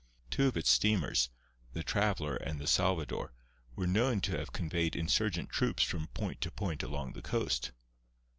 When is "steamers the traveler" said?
0.71-2.35